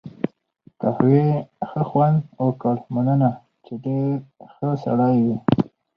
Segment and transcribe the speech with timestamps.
[0.81, 1.23] قهوې
[1.69, 3.31] ښه خوند وکړ، مننه،
[3.65, 4.15] چې ډېر
[4.53, 5.37] ښه سړی وې.